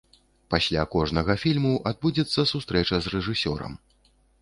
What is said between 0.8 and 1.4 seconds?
кожнага